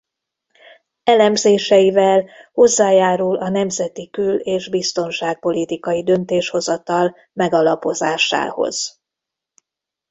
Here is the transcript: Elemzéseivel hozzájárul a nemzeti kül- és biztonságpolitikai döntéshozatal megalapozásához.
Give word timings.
Elemzéseivel 1.03 2.29
hozzájárul 2.53 3.37
a 3.37 3.49
nemzeti 3.49 4.09
kül- 4.09 4.39
és 4.45 4.69
biztonságpolitikai 4.69 6.03
döntéshozatal 6.03 7.15
megalapozásához. 7.33 9.01